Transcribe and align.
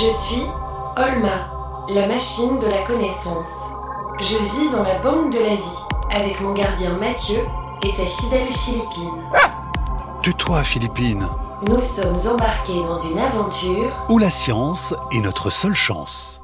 Je 0.00 0.12
suis 0.12 0.42
Olma, 0.96 1.50
la 1.88 2.06
machine 2.06 2.60
de 2.60 2.66
la 2.66 2.82
connaissance. 2.82 3.48
Je 4.20 4.36
vis 4.36 4.70
dans 4.70 4.84
la 4.84 4.96
banque 5.00 5.32
de 5.32 5.40
la 5.40 5.56
vie 5.56 6.14
avec 6.14 6.40
mon 6.40 6.52
gardien 6.52 6.96
Mathieu 6.98 7.40
et 7.82 7.90
sa 7.90 8.06
fidèle 8.06 8.46
Philippine. 8.46 9.24
Tais-toi, 10.22 10.62
Philippine. 10.62 11.28
Nous 11.66 11.80
sommes 11.80 12.32
embarqués 12.32 12.80
dans 12.86 12.96
une 12.96 13.18
aventure 13.18 13.90
Où 14.08 14.18
la 14.18 14.30
science 14.30 14.94
est 15.10 15.18
notre 15.18 15.50
seule 15.50 15.74
chance. 15.74 16.42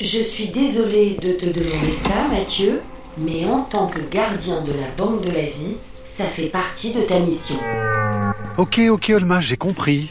Je 0.00 0.18
suis 0.18 0.48
désolée 0.48 1.16
de 1.22 1.34
te 1.34 1.46
demander 1.46 1.92
ça, 2.02 2.26
Mathieu, 2.28 2.82
mais 3.16 3.48
en 3.48 3.60
tant 3.60 3.86
que 3.86 4.00
gardien 4.00 4.60
de 4.62 4.72
la 4.72 4.88
banque 4.98 5.20
de 5.20 5.30
la 5.30 5.44
vie, 5.44 5.76
ça 6.04 6.24
fait 6.24 6.48
partie 6.48 6.92
de 6.92 7.02
ta 7.02 7.20
mission. 7.20 7.60
Ok, 8.58 8.80
ok, 8.90 9.12
Olma, 9.14 9.40
j'ai 9.40 9.56
compris. 9.56 10.10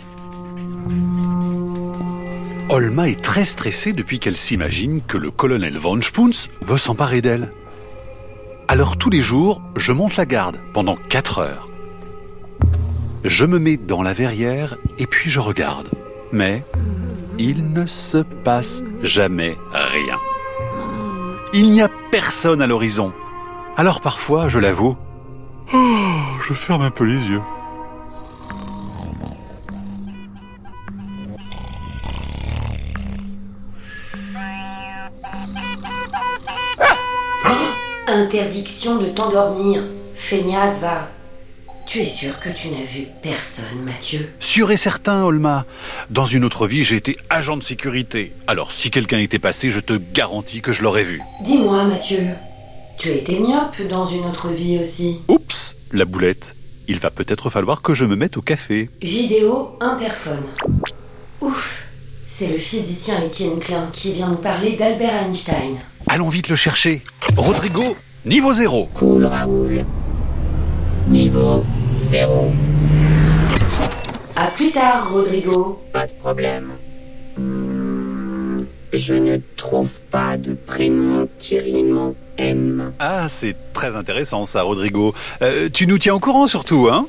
Olma 2.74 3.08
est 3.08 3.22
très 3.22 3.46
stressée 3.46 3.94
depuis 3.94 4.18
qu'elle 4.18 4.36
s'imagine 4.36 5.04
que 5.08 5.20
le 5.20 5.30
colonel 5.30 5.78
Von 5.78 6.02
Spoons 6.02 6.50
veut 6.62 6.80
s'emparer 6.80 7.22
d'elle. 7.22 7.52
Alors 8.68 8.98
tous 8.98 9.12
les 9.12 9.22
jours, 9.22 9.62
je 9.76 9.92
monte 9.92 10.16
la 10.16 10.26
garde 10.26 10.58
pendant 10.74 10.96
4 10.96 11.38
heures. 11.38 11.70
Je 13.24 13.46
me 13.46 13.60
mets 13.60 13.78
dans 13.78 14.02
la 14.02 14.14
verrière 14.14 14.76
et 14.98 15.06
puis 15.06 15.30
je 15.30 15.40
regarde. 15.40 15.88
Mais 16.32 16.64
il 17.38 17.74
ne 17.74 17.86
se 17.86 18.18
passe 18.18 18.82
jamais 19.04 19.56
rien. 19.72 20.18
Il 21.54 21.70
n'y 21.70 21.84
a 21.84 21.92
personne 22.10 22.60
à 22.60 22.66
l'horizon. 22.66 23.14
Alors 23.78 24.02
parfois, 24.02 24.48
je 24.48 24.58
l'avoue, 24.58 24.98
oh, 25.76 25.78
je 26.48 26.54
ferme 26.56 26.82
un 26.82 26.90
peu 26.90 27.04
les 27.04 27.24
yeux. 27.28 27.42
Interdiction 38.44 38.98
de 38.98 39.06
t'endormir. 39.06 39.82
Feignasse, 40.16 40.78
va. 40.82 41.10
Tu 41.88 42.02
es 42.02 42.06
sûr 42.06 42.40
que 42.42 42.50
tu 42.50 42.68
n'as 42.68 42.84
vu 42.84 43.08
personne, 43.22 43.84
Mathieu? 43.86 44.30
Sûr 44.42 44.70
et 44.72 44.76
certain, 44.76 45.24
Olma. 45.24 45.66
Dans 46.10 46.26
une 46.26 46.44
autre 46.44 46.68
vie, 46.68 46.84
j'ai 46.84 46.98
été 46.98 47.18
agent 47.30 47.56
de 47.56 47.64
sécurité. 47.64 48.34
Alors, 48.48 48.74
si 48.74 48.92
quelqu'un 48.92 49.20
était 49.20 49.40
passé, 49.40 49.70
je 49.72 49.80
te 49.80 49.94
garantis 49.94 50.62
que 50.62 50.74
je 50.74 50.82
l'aurais 50.84 51.06
vu. 51.06 51.22
Dis-moi, 51.42 51.86
Mathieu, 51.86 52.20
tu 52.98 53.12
as 53.12 53.14
été 53.14 53.40
myope 53.40 53.82
dans 53.90 54.08
une 54.08 54.26
autre 54.26 54.50
vie 54.50 54.78
aussi? 54.78 55.20
Oups, 55.30 55.78
la 55.94 56.04
boulette. 56.04 56.54
Il 56.90 57.00
va 57.00 57.12
peut-être 57.12 57.50
falloir 57.50 57.82
que 57.82 57.94
je 57.94 58.04
me 58.04 58.18
mette 58.18 58.36
au 58.36 58.42
café. 58.42 58.90
Vidéo 59.02 59.78
interphone. 59.80 60.44
Ouf, 61.40 61.86
c'est 62.28 62.48
le 62.48 62.58
physicien 62.58 63.22
Étienne 63.24 63.60
Klein 63.60 63.90
qui 63.94 64.12
vient 64.12 64.28
nous 64.28 64.36
parler 64.36 64.74
d'Albert 64.74 65.24
Einstein. 65.24 65.78
Allons 66.08 66.30
vite 66.30 66.50
le 66.50 66.58
chercher. 66.58 67.02
Rodrigo, 67.38 67.96
niveau 68.26 68.54
zéro. 68.54 68.90
Cool, 68.94 69.26
Raoul. 69.26 69.86
Niveau 71.08 71.64
zéro. 72.10 72.52
À 74.36 74.48
plus 74.48 74.72
tard, 74.72 75.12
Rodrigo. 75.12 75.82
Pas 75.92 76.08
de 76.08 76.14
problème. 76.14 76.70
Je 78.94 79.16
ne 79.16 79.38
trouve 79.58 80.00
pas 80.12 80.38
de 80.38 80.54
prénom 80.54 81.28
qui 81.40 81.60
rime 81.60 81.98
en 81.98 82.14
M. 82.38 82.92
Ah, 83.00 83.28
c'est 83.28 83.56
très 83.74 83.96
intéressant 83.96 84.46
ça, 84.46 84.62
Rodrigo. 84.62 85.14
Euh, 85.42 85.70
tu 85.72 85.88
nous 85.88 85.98
tiens 85.98 86.16
au 86.16 86.20
courant 86.20 86.48
surtout, 86.48 86.88
hein? 86.92 87.08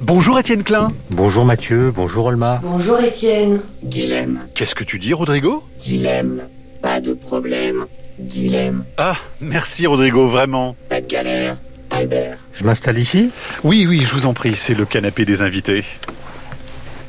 Bonjour 0.00 0.38
Étienne 0.38 0.62
Klein. 0.62 0.92
Bonjour 1.10 1.44
Mathieu, 1.44 1.90
bonjour 1.90 2.26
Olma. 2.26 2.60
Bonjour, 2.62 3.00
Étienne. 3.00 3.60
Dilemme. 3.82 4.40
Qu'est-ce 4.54 4.76
que 4.76 4.84
tu 4.84 4.98
dis, 5.00 5.12
Rodrigo? 5.12 5.64
Dilemme. 5.82 6.42
Pas 6.80 7.00
de 7.00 7.14
problème. 7.14 7.86
Dilemme. 8.18 8.84
Ah, 8.96 9.16
merci 9.40 9.86
Rodrigo, 9.86 10.28
vraiment. 10.28 10.76
Pas 10.88 11.00
de 11.00 11.06
galère. 11.06 11.56
Albert. 11.90 12.36
Je 12.52 12.64
m'installe 12.64 12.98
ici 12.98 13.30
Oui, 13.64 13.86
oui, 13.88 14.04
je 14.04 14.12
vous 14.12 14.26
en 14.26 14.34
prie, 14.34 14.56
c'est 14.56 14.74
le 14.74 14.84
canapé 14.84 15.24
des 15.24 15.42
invités. 15.42 15.84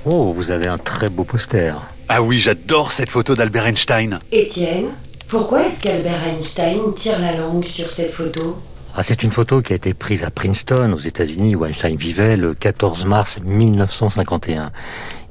Oh, 0.06 0.32
vous 0.32 0.52
avez 0.52 0.68
un 0.68 0.78
très 0.78 1.10
beau 1.10 1.24
poster. 1.24 1.74
Ah 2.08 2.22
oui, 2.22 2.40
j'adore 2.40 2.92
cette 2.94 3.10
photo 3.10 3.36
d'Albert 3.36 3.66
Einstein. 3.66 4.20
Étienne, 4.32 4.86
pourquoi 5.28 5.66
est-ce 5.66 5.80
qu'Albert 5.80 6.24
Einstein 6.28 6.80
tire 6.96 7.20
la 7.20 7.36
langue 7.36 7.66
sur 7.66 7.90
cette 7.90 8.12
photo? 8.12 8.58
Ah, 8.96 9.04
c'est 9.04 9.22
une 9.22 9.32
photo 9.32 9.62
qui 9.62 9.74
a 9.74 9.76
été 9.76 9.94
prise 9.94 10.24
à 10.24 10.32
Princeton, 10.32 10.92
aux 10.94 11.00
États-Unis, 11.00 11.56
où 11.56 11.66
Einstein 11.66 11.96
vivait 11.96 12.36
le 12.36 12.54
14 12.56 13.06
mars 13.06 13.40
1951. 13.44 14.72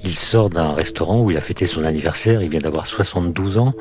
Il 0.09 0.17
sort 0.17 0.49
d'un 0.49 0.73
restaurant 0.73 1.21
où 1.21 1.31
il 1.31 1.37
a 1.37 1.41
fêté 1.43 1.67
son 1.67 1.85
anniversaire, 1.85 2.41
il 2.41 2.49
vient 2.49 2.61
d'avoir 2.61 2.87
72 2.87 3.59
ans. 3.59 3.75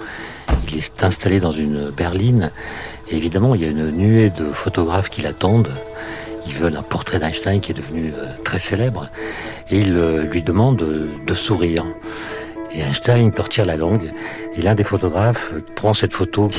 Il 0.67 0.77
est 0.77 1.01
installé 1.01 1.39
dans 1.39 1.53
une 1.53 1.89
berline. 1.89 2.51
Évidemment, 3.09 3.55
il 3.55 3.61
y 3.61 3.63
a 3.63 3.69
une 3.69 3.91
nuée 3.91 4.29
de 4.29 4.43
photographes 4.43 5.09
qui 5.09 5.21
l'attendent. 5.21 5.71
Ils 6.45 6.53
veulent 6.53 6.75
un 6.75 6.83
portrait 6.83 7.17
d'Einstein 7.17 7.61
qui 7.61 7.71
est 7.71 7.75
devenu 7.75 8.11
euh, 8.13 8.27
très 8.43 8.59
célèbre. 8.59 9.09
Et 9.69 9.79
ils 9.79 9.95
euh, 9.95 10.23
lui 10.23 10.43
demandent 10.43 10.75
de, 10.75 11.33
sourire. 11.33 11.85
Et 12.73 12.81
Einstein 12.81 13.31
leur 13.33 13.47
tire 13.47 13.65
la 13.65 13.77
langue. 13.77 14.11
Et 14.57 14.61
l'un 14.61 14.75
des 14.75 14.83
photographes 14.83 15.53
prend 15.77 15.93
cette 15.93 16.13
photo. 16.13 16.49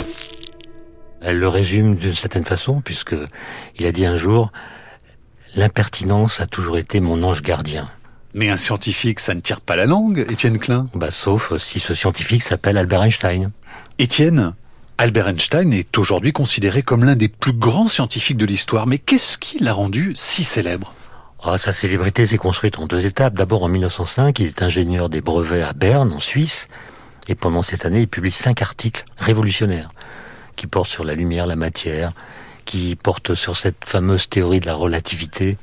Elle 1.21 1.39
le 1.39 1.49
résume 1.49 1.97
d'une 1.97 2.15
certaine 2.15 2.47
façon, 2.47 2.81
puisque 2.81 3.17
il 3.79 3.85
a 3.85 3.93
dit 3.93 4.07
un 4.07 4.17
jour, 4.17 4.51
l'impertinence 5.57 6.41
a 6.41 6.47
toujours 6.47 6.79
été 6.79 7.01
mon 7.01 7.23
ange 7.23 7.43
gardien. 7.43 7.91
Mais 8.39 8.51
un 8.51 8.57
scientifique, 8.57 9.19
ça 9.19 9.35
ne 9.35 9.41
tire 9.41 9.61
pas 9.61 9.75
la 9.75 9.85
langue, 9.85 10.25
Étienne 10.31 10.61
Klein? 10.61 10.87
Bah, 10.95 11.11
sauf 11.11 11.57
si 11.57 11.81
ce 11.81 11.93
scientifique 11.93 12.45
s'appelle 12.45 12.79
Albert 12.79 13.03
Einstein. 13.03 13.51
Étienne, 13.99 14.55
Albert 14.97 15.27
Einstein 15.27 15.73
est 15.73 15.99
aujourd'hui 15.99 16.31
considéré 16.31 16.85
comme 16.85 17.03
l'un 17.03 17.17
des 17.17 17.27
plus 17.27 17.53
grands 17.53 17.89
scientifiques 17.89 18.37
de 18.37 18.47
l'histoire. 18.47 18.87
Mais 18.87 18.99
qu'est-ce 18.99 19.39
qui 19.39 19.59
l'a 19.59 19.73
rendu 19.73 20.13
si 20.15 20.45
célèbre? 20.45 20.95
Ah, 21.43 21.59
sa 21.59 21.73
célébrité 21.73 22.29
s'est 22.29 22.39
construite 22.39 22.79
en 22.79 22.87
deux 22.87 23.07
étapes. 23.07 23.35
D'abord, 23.35 23.65
en 23.65 23.69
1905, 23.69 24.39
il 24.39 24.47
est 24.47 24.63
ingénieur 24.63 25.09
des 25.09 25.21
brevets 25.21 25.65
à 25.65 25.73
Berne, 25.73 26.13
en 26.13 26.21
Suisse. 26.21 26.69
Et 27.27 27.35
pendant 27.35 27.63
cette 27.63 27.87
année, 27.87 28.03
il 28.03 28.09
publie 28.09 28.31
cinq 28.31 28.63
articles 28.63 29.05
révolutionnaires 29.17 29.91
qui 30.55 30.69
portent 30.69 30.91
sur 30.91 31.03
la 31.03 31.15
lumière, 31.17 31.49
la 31.49 31.57
matière, 31.57 32.13
qui 32.65 32.95
portent 32.95 33.35
sur 33.35 33.57
cette 33.57 33.85
fameuse 33.85 34.29
théorie 34.29 34.61
de 34.61 34.67
la 34.67 34.75
relativité. 34.75 35.59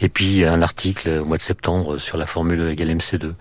Et 0.00 0.08
puis, 0.08 0.44
un 0.44 0.62
article 0.62 1.08
au 1.08 1.24
mois 1.24 1.36
de 1.36 1.42
septembre 1.42 1.98
sur 1.98 2.16
la 2.16 2.26
formule 2.26 2.68
égale 2.68 2.88
MC2. 2.96 3.34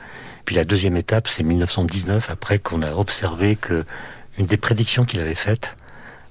Puis 0.45 0.55
la 0.55 0.65
deuxième 0.65 0.97
étape, 0.97 1.27
c'est 1.27 1.43
1919, 1.43 2.29
après 2.29 2.59
qu'on 2.59 2.81
a 2.81 2.93
observé 2.93 3.55
que 3.55 3.85
une 4.37 4.45
des 4.45 4.57
prédictions 4.57 5.05
qu'il 5.05 5.19
avait 5.19 5.35
faites, 5.35 5.75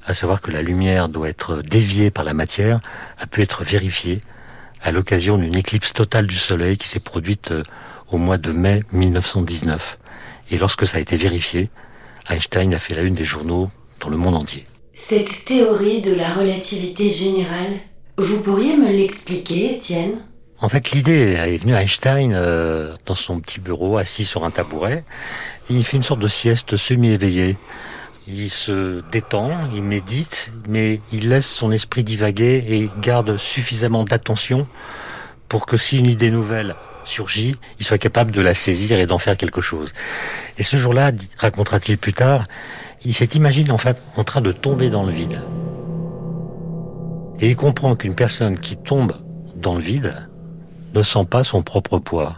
à 0.05 0.15
savoir 0.15 0.41
que 0.41 0.51
la 0.51 0.63
lumière 0.63 1.09
doit 1.09 1.29
être 1.29 1.63
déviée 1.63 2.11
par 2.11 2.25
la 2.25 2.35
matière, 2.35 2.81
a 3.19 3.27
pu 3.27 3.43
être 3.43 3.65
vérifiée 3.65 4.21
à 4.83 4.91
l'occasion 4.91 5.39
d'une 5.39 5.55
éclipse 5.55 5.93
totale 5.93 6.27
du 6.27 6.37
Soleil 6.37 6.77
qui 6.77 6.89
s'est 6.89 7.01
produite 7.01 7.53
euh, 7.53 7.63
au 8.11 8.19
mois 8.19 8.39
de 8.39 8.51
mai 8.51 8.83
1919. 8.93 9.99
Et 10.51 10.59
lorsque 10.59 10.87
ça 10.87 10.99
a 10.99 11.01
été 11.01 11.17
vérifié, 11.17 11.71
Einstein 12.29 12.75
a 12.75 12.79
fait 12.79 12.95
la 12.95 13.03
une 13.03 13.15
des 13.15 13.25
journaux 13.25 13.71
dans 14.01 14.09
le 14.09 14.17
monde 14.17 14.35
entier. 14.35 14.67
Cette 14.93 15.45
théorie 15.45 16.03
de 16.03 16.15
la 16.15 16.29
relativité 16.29 17.09
générale, 17.09 17.73
vous 18.19 18.41
pourriez 18.41 18.77
me 18.77 18.91
l'expliquer, 18.91 19.77
Étienne? 19.77 20.19
En 20.61 20.69
fait, 20.69 20.93
l'idée 20.93 21.33
est 21.33 21.57
venue 21.57 21.75
à 21.75 21.83
Einstein 21.83 22.33
euh, 22.35 22.95
dans 23.05 23.15
son 23.15 23.41
petit 23.41 23.59
bureau, 23.59 23.97
assis 23.97 24.25
sur 24.25 24.45
un 24.45 24.51
tabouret. 24.51 25.05
Il 25.71 25.83
fait 25.85 25.97
une 25.97 26.03
sorte 26.03 26.21
de 26.21 26.29
sieste 26.29 26.77
semi-éveillée. 26.77 27.57
Il 28.29 28.51
se 28.51 29.03
détend, 29.11 29.51
il 29.75 29.83
médite, 29.83 30.53
mais 30.69 31.01
il 31.13 31.31
laisse 31.31 31.49
son 31.49 31.73
esprit 31.73 32.05
divaguer 32.05 32.65
et 32.69 32.91
garde 33.01 33.37
suffisamment 33.37 34.05
d'attention 34.05 34.69
pour 35.49 35.67
que 35.67 35.77
si 35.77 35.99
une 35.99 36.07
idée 36.07 36.31
nouvelle 36.31 36.77
surgit, 37.05 37.57
il 37.81 37.85
soit 37.85 37.99
capable 37.99 38.31
de 38.31 38.41
la 38.41 38.55
saisir 38.55 39.01
et 39.01 39.07
d'en 39.07 39.19
faire 39.19 39.37
quelque 39.37 39.61
chose. 39.61 39.93
Et 40.59 40.63
ce 40.63 40.77
jour-là, 40.77 41.11
racontera-t-il 41.39 41.99
plus 41.99 42.13
tard, 42.13 42.47
il 43.05 43.15
s'est 43.15 43.25
imaginé 43.35 43.73
en 43.73 43.79
fait 43.79 43.97
en 44.17 44.23
train 44.23 44.41
de 44.41 44.53
tomber 44.53 44.89
dans 44.91 45.03
le 45.03 45.13
vide. 45.13 45.43
Et 47.41 47.51
il 47.51 47.57
comprend 47.57 47.97
qu'une 47.97 48.15
personne 48.15 48.59
qui 48.59 48.77
tombe 48.77 49.13
dans 49.57 49.75
le 49.75 49.81
vide 49.81 50.29
ne 50.95 51.03
sent 51.03 51.25
pas 51.29 51.45
son 51.45 51.63
propre 51.63 51.99
poids. 51.99 52.37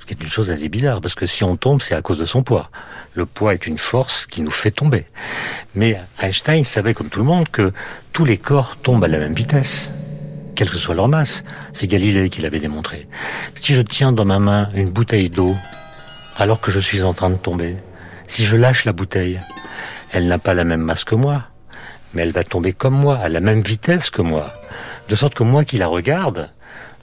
Ce 0.00 0.06
qui 0.06 0.14
est 0.14 0.22
une 0.22 0.30
chose 0.30 0.50
assez 0.50 0.68
bizarre, 0.68 1.00
parce 1.00 1.14
que 1.14 1.26
si 1.26 1.42
on 1.42 1.56
tombe, 1.56 1.80
c'est 1.80 1.94
à 1.94 2.02
cause 2.02 2.18
de 2.18 2.24
son 2.24 2.42
poids. 2.42 2.70
Le 3.14 3.26
poids 3.26 3.54
est 3.54 3.66
une 3.66 3.78
force 3.78 4.26
qui 4.26 4.40
nous 4.40 4.50
fait 4.50 4.70
tomber. 4.70 5.06
Mais 5.74 5.98
Einstein 6.20 6.64
savait, 6.64 6.94
comme 6.94 7.08
tout 7.08 7.18
le 7.18 7.26
monde, 7.26 7.48
que 7.48 7.72
tous 8.12 8.24
les 8.24 8.38
corps 8.38 8.76
tombent 8.76 9.04
à 9.04 9.08
la 9.08 9.18
même 9.18 9.34
vitesse, 9.34 9.90
quelle 10.54 10.70
que 10.70 10.76
soit 10.78 10.94
leur 10.94 11.08
masse. 11.08 11.42
C'est 11.72 11.86
Galilée 11.86 12.30
qui 12.30 12.40
l'avait 12.40 12.60
démontré. 12.60 13.08
Si 13.60 13.74
je 13.74 13.82
tiens 13.82 14.12
dans 14.12 14.24
ma 14.24 14.38
main 14.38 14.70
une 14.74 14.90
bouteille 14.90 15.30
d'eau, 15.30 15.56
alors 16.36 16.60
que 16.60 16.70
je 16.70 16.80
suis 16.80 17.02
en 17.02 17.14
train 17.14 17.30
de 17.30 17.36
tomber, 17.36 17.76
si 18.28 18.44
je 18.44 18.56
lâche 18.56 18.84
la 18.84 18.92
bouteille, 18.92 19.40
elle 20.12 20.26
n'a 20.28 20.38
pas 20.38 20.54
la 20.54 20.64
même 20.64 20.82
masse 20.82 21.04
que 21.04 21.14
moi, 21.14 21.44
mais 22.14 22.22
elle 22.22 22.32
va 22.32 22.44
tomber 22.44 22.72
comme 22.72 22.94
moi, 22.94 23.18
à 23.18 23.28
la 23.28 23.40
même 23.40 23.62
vitesse 23.62 24.10
que 24.10 24.22
moi. 24.22 24.52
De 25.08 25.14
sorte 25.14 25.34
que 25.34 25.42
moi 25.42 25.64
qui 25.64 25.78
la 25.78 25.86
regarde, 25.86 26.50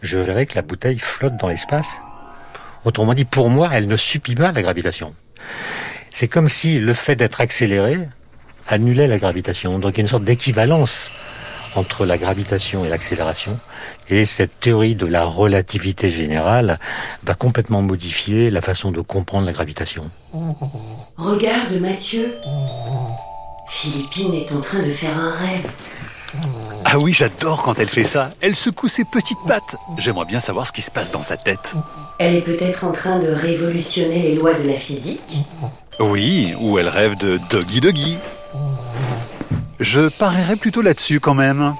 je 0.01 0.17
verrai 0.17 0.45
que 0.45 0.55
la 0.55 0.61
bouteille 0.61 0.99
flotte 0.99 1.37
dans 1.37 1.47
l'espace. 1.47 1.99
Autrement 2.85 3.13
dit, 3.13 3.25
pour 3.25 3.49
moi, 3.49 3.69
elle 3.71 3.87
ne 3.87 3.97
subit 3.97 4.35
pas 4.35 4.51
la 4.51 4.61
gravitation. 4.61 5.15
C'est 6.11 6.27
comme 6.27 6.49
si 6.49 6.79
le 6.79 6.93
fait 6.93 7.15
d'être 7.15 7.41
accéléré 7.41 7.97
annulait 8.67 9.07
la 9.07 9.17
gravitation. 9.17 9.79
Donc 9.79 9.93
il 9.93 9.97
y 9.97 9.99
a 9.99 10.01
une 10.01 10.07
sorte 10.07 10.23
d'équivalence 10.23 11.11
entre 11.75 12.05
la 12.05 12.17
gravitation 12.17 12.85
et 12.85 12.89
l'accélération. 12.89 13.59
Et 14.09 14.25
cette 14.25 14.59
théorie 14.59 14.95
de 14.95 15.05
la 15.05 15.23
relativité 15.23 16.11
générale 16.11 16.79
va 17.23 17.33
complètement 17.33 17.81
modifier 17.81 18.51
la 18.51 18.61
façon 18.61 18.91
de 18.91 19.01
comprendre 19.01 19.45
la 19.45 19.53
gravitation. 19.53 20.09
Regarde 21.17 21.73
Mathieu. 21.81 22.35
Philippine 23.73 24.35
est 24.35 24.53
en 24.53 24.61
train 24.61 24.83
de 24.83 24.91
faire 24.91 25.17
un 25.17 25.31
rêve. 25.31 25.67
Ah 26.85 26.99
oui, 26.99 27.11
j'adore 27.11 27.63
quand 27.63 27.79
elle 27.79 27.89
fait 27.89 28.03
ça. 28.03 28.29
Elle 28.39 28.55
secoue 28.55 28.87
ses 28.87 29.03
petites 29.03 29.39
pattes. 29.47 29.75
J'aimerais 29.97 30.25
bien 30.25 30.39
savoir 30.39 30.67
ce 30.67 30.71
qui 30.71 30.83
se 30.83 30.91
passe 30.91 31.11
dans 31.11 31.23
sa 31.23 31.37
tête. 31.37 31.73
Elle 32.19 32.35
est 32.35 32.41
peut-être 32.41 32.85
en 32.85 32.91
train 32.91 33.17
de 33.17 33.27
révolutionner 33.27 34.21
les 34.21 34.35
lois 34.35 34.53
de 34.53 34.67
la 34.67 34.75
physique. 34.75 35.19
Oui, 35.99 36.53
ou 36.61 36.77
elle 36.77 36.87
rêve 36.87 37.17
de 37.17 37.39
Doggy 37.49 37.81
Doggy. 37.81 38.17
Je 39.79 40.07
parierais 40.07 40.55
plutôt 40.55 40.83
là-dessus 40.83 41.19
quand 41.19 41.33
même. 41.33 41.73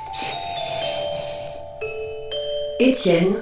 Étienne, 2.79 3.35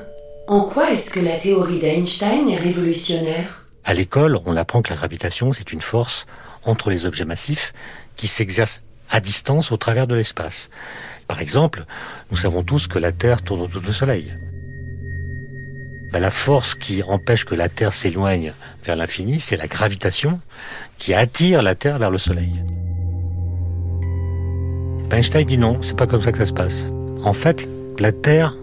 en 0.47 0.61
quoi 0.61 0.91
est-ce 0.91 1.09
que 1.09 1.21
la 1.21 1.37
théorie 1.37 1.79
d'Einstein 1.79 2.49
est 2.49 2.57
révolutionnaire? 2.57 3.65
À 3.85 3.93
l'école, 3.93 4.39
on 4.45 4.57
apprend 4.57 4.81
que 4.81 4.89
la 4.89 4.97
gravitation, 4.97 5.53
c'est 5.53 5.71
une 5.71 5.81
force 5.81 6.25
entre 6.63 6.91
les 6.91 7.05
objets 7.05 7.25
massifs 7.25 7.73
qui 8.15 8.27
s'exerce 8.27 8.81
à 9.09 9.19
distance 9.19 9.71
au 9.71 9.77
travers 9.77 10.07
de 10.07 10.15
l'espace. 10.15 10.69
Par 11.27 11.41
exemple, 11.41 11.85
nous 12.31 12.37
savons 12.37 12.63
tous 12.63 12.87
que 12.87 12.99
la 12.99 13.11
Terre 13.11 13.41
tourne 13.41 13.61
autour 13.61 13.81
du 13.81 13.93
Soleil. 13.93 14.33
Ben, 16.11 16.19
la 16.19 16.31
force 16.31 16.75
qui 16.75 17.03
empêche 17.03 17.45
que 17.45 17.55
la 17.55 17.69
Terre 17.69 17.93
s'éloigne 17.93 18.53
vers 18.83 18.95
l'infini, 18.97 19.39
c'est 19.39 19.55
la 19.55 19.67
gravitation 19.67 20.41
qui 20.97 21.13
attire 21.13 21.61
la 21.61 21.75
Terre 21.75 21.99
vers 21.99 22.11
le 22.11 22.17
Soleil. 22.17 22.61
Ben, 25.09 25.17
Einstein 25.17 25.45
dit 25.45 25.57
non, 25.57 25.81
c'est 25.81 25.95
pas 25.95 26.07
comme 26.07 26.21
ça 26.21 26.31
que 26.31 26.37
ça 26.37 26.45
se 26.45 26.53
passe. 26.53 26.87
En 27.23 27.33
fait, 27.33 27.67
la 27.97 28.11
Terre, 28.11 28.53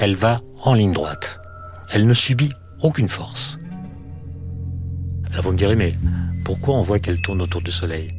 elle 0.00 0.14
va 0.14 0.40
en 0.62 0.74
ligne 0.74 0.92
droite. 0.92 1.40
Elle 1.90 2.06
ne 2.06 2.14
subit 2.14 2.52
aucune 2.80 3.08
force. 3.08 3.58
Alors 5.32 5.44
vous 5.44 5.52
me 5.52 5.58
direz, 5.58 5.76
mais 5.76 5.94
pourquoi 6.44 6.74
on 6.74 6.82
voit 6.82 6.98
qu'elle 6.98 7.20
tourne 7.20 7.42
autour 7.42 7.60
du 7.60 7.72
Soleil? 7.72 8.17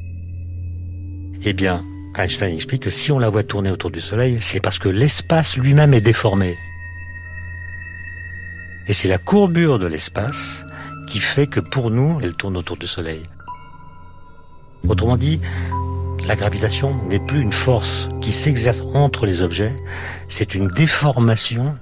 Eh 1.46 1.54
bien, 1.54 1.86
Einstein 2.18 2.54
explique 2.54 2.84
que 2.84 2.90
si 2.90 3.14
on 3.14 3.20
la 3.20 3.30
voit 3.30 3.44
tourner 3.44 3.72
autour 3.72 3.92
du 3.92 4.02
Soleil, 4.02 4.40
c'est 4.42 4.60
parce 4.60 4.78
que 4.78 4.90
l'espace 4.90 5.56
lui-même 5.56 5.94
est 5.94 6.02
déformé. 6.02 6.58
Et 8.88 8.94
c'est 8.94 9.08
la 9.08 9.18
courbure 9.18 9.80
de 9.80 9.88
l'espace 9.88 10.66
qui 11.08 11.20
fait 11.20 11.48
que 11.48 11.62
pour 11.62 11.92
nous, 11.92 12.20
elle 12.22 12.34
tourne 12.34 12.58
autour 12.58 12.76
du 12.76 12.88
Soleil. 12.88 13.22
Autrement 14.86 15.16
dit, 15.16 15.40
la 16.28 16.36
gravitation 16.36 17.02
n'est 17.08 17.20
plus 17.20 17.40
une 17.40 17.54
force 17.54 18.10
qui 18.20 18.34
s'exerce 18.34 18.82
entre 18.94 19.26
les 19.26 19.42
objets, 19.42 19.76
c'est 20.28 20.56
une 20.56 20.68
déformation 20.68 21.78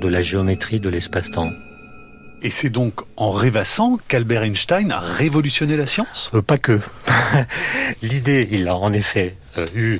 de 0.00 0.08
la 0.08 0.22
géométrie 0.22 0.80
de 0.80 0.88
l'espace-temps. 0.88 1.52
Et 2.44 2.50
c'est 2.50 2.68
donc 2.68 3.00
en 3.16 3.30
rêvassant 3.30 3.98
qu'Albert 4.06 4.42
Einstein 4.42 4.92
a 4.92 5.00
révolutionné 5.00 5.78
la 5.78 5.86
science? 5.86 6.30
Euh, 6.34 6.42
Pas 6.42 6.58
que. 6.58 6.78
L'idée, 8.02 8.46
il 8.52 8.64
l'a 8.64 8.76
en 8.76 8.92
effet 8.92 9.34
euh, 9.56 9.66
eu 9.74 9.98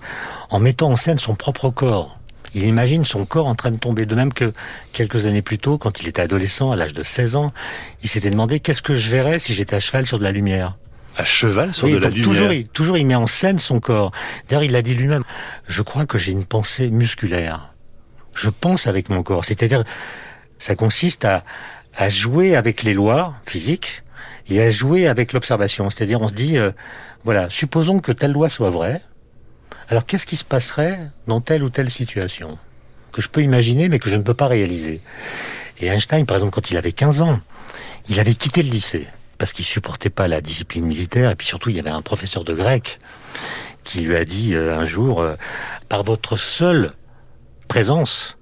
en 0.50 0.60
mettant 0.60 0.90
en 0.90 0.96
scène 0.96 1.18
son 1.18 1.34
propre 1.34 1.70
corps. 1.70 2.18
Il 2.54 2.66
imagine 2.66 3.06
son 3.06 3.24
corps 3.24 3.46
en 3.46 3.54
train 3.54 3.70
de 3.70 3.78
tomber. 3.78 4.04
De 4.04 4.14
même 4.14 4.30
que 4.30 4.52
quelques 4.92 5.24
années 5.24 5.40
plus 5.40 5.56
tôt, 5.56 5.78
quand 5.78 6.00
il 6.00 6.06
était 6.06 6.20
adolescent, 6.20 6.70
à 6.70 6.76
l'âge 6.76 6.92
de 6.92 7.02
16 7.02 7.34
ans, 7.36 7.50
il 8.02 8.10
s'était 8.10 8.28
demandé 8.28 8.60
qu'est-ce 8.60 8.82
que 8.82 8.94
je 8.94 9.10
verrais 9.10 9.38
si 9.38 9.54
j'étais 9.54 9.76
à 9.76 9.80
cheval 9.80 10.06
sur 10.06 10.18
de 10.18 10.24
la 10.24 10.30
lumière. 10.30 10.76
À 11.16 11.24
cheval 11.24 11.72
sur 11.72 11.88
de 11.88 11.96
la 11.96 12.10
lumière 12.10 12.24
toujours, 12.24 12.52
il, 12.52 12.68
toujours, 12.68 12.98
il 12.98 13.06
met 13.06 13.14
en 13.14 13.26
scène 13.26 13.58
son 13.58 13.80
corps. 13.80 14.12
D'ailleurs, 14.48 14.64
il 14.64 14.72
l'a 14.72 14.82
dit 14.82 14.94
lui-même. 14.94 15.24
Je 15.66 15.80
crois 15.80 16.04
que 16.04 16.18
j'ai 16.18 16.32
une 16.32 16.44
pensée 16.44 16.90
musculaire. 16.90 17.72
Je 18.34 18.50
pense 18.50 18.86
avec 18.86 19.08
mon 19.08 19.22
corps. 19.22 19.46
C'est-à-dire, 19.46 19.82
ça 20.58 20.74
consiste 20.74 21.24
à, 21.24 21.42
à 21.96 22.08
jouer 22.08 22.56
avec 22.56 22.82
les 22.82 22.94
lois 22.94 23.34
physiques 23.46 24.02
et 24.48 24.60
à 24.60 24.70
jouer 24.70 25.06
avec 25.06 25.32
l'observation. 25.32 25.90
C'est-à-dire, 25.90 26.20
on 26.20 26.28
se 26.28 26.34
dit, 26.34 26.58
euh, 26.58 26.70
voilà, 27.24 27.48
supposons 27.50 28.00
que 28.00 28.12
telle 28.12 28.32
loi 28.32 28.48
soit 28.48 28.70
vraie. 28.70 29.00
Alors, 29.88 30.06
qu'est-ce 30.06 30.26
qui 30.26 30.36
se 30.36 30.44
passerait 30.44 30.98
dans 31.26 31.40
telle 31.40 31.62
ou 31.62 31.70
telle 31.70 31.90
situation 31.90 32.58
que 33.12 33.22
je 33.22 33.28
peux 33.28 33.42
imaginer, 33.42 33.88
mais 33.88 33.98
que 33.98 34.10
je 34.10 34.16
ne 34.16 34.22
peux 34.22 34.34
pas 34.34 34.48
réaliser? 34.48 35.00
Et 35.78 35.86
Einstein, 35.86 36.26
par 36.26 36.36
exemple, 36.36 36.54
quand 36.54 36.70
il 36.70 36.76
avait 36.76 36.92
15 36.92 37.22
ans, 37.22 37.40
il 38.08 38.20
avait 38.20 38.34
quitté 38.34 38.62
le 38.62 38.70
lycée 38.70 39.06
parce 39.38 39.52
qu'il 39.52 39.64
supportait 39.64 40.10
pas 40.10 40.28
la 40.28 40.40
discipline 40.40 40.84
militaire. 40.84 41.30
Et 41.30 41.34
puis 41.34 41.46
surtout, 41.46 41.70
il 41.70 41.76
y 41.76 41.80
avait 41.80 41.90
un 41.90 42.02
professeur 42.02 42.44
de 42.44 42.54
grec 42.54 42.98
qui 43.82 44.00
lui 44.00 44.16
a 44.16 44.24
dit 44.24 44.54
euh, 44.54 44.76
un 44.76 44.84
jour, 44.84 45.20
euh, 45.20 45.34
par 45.88 46.02
votre 46.02 46.36
seule 46.36 46.90
présence, 47.68 48.38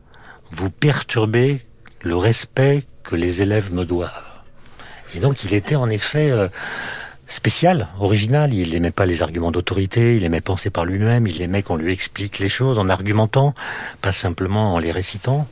vous 0.51 0.71
perturbez 0.71 1.65
le 2.03 2.17
respect 2.17 2.85
que 3.03 3.17
les 3.17 3.43
élèves 3.43 3.73
me 3.73 3.85
doivent. 3.85 4.11
Et 5.15 5.21
donc 5.21 5.45
il 5.45 5.55
était 5.55 5.75
en 5.75 5.91
effet 5.91 6.31
euh, 6.31 6.49
spécial, 7.27 7.89
original. 7.99 8.55
Il 8.55 8.71
n'aimait 8.71 8.91
pas 8.91 9.07
les 9.07 9.23
arguments 9.23 9.51
d'autorité, 9.51 10.17
il 10.17 10.25
aimait 10.25 10.41
penser 10.41 10.71
par 10.71 10.85
lui-même, 10.85 11.27
il 11.27 11.41
aimait 11.43 11.63
qu'on 11.63 11.77
lui 11.77 11.93
explique 11.93 12.39
les 12.39 12.49
choses 12.49 12.79
en 12.79 12.89
argumentant, 12.89 13.55
pas 14.01 14.13
simplement 14.13 14.75
en 14.75 14.79
les 14.79 14.91
récitant. 14.91 15.49